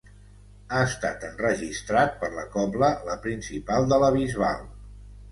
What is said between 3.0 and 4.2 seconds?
La Principal de la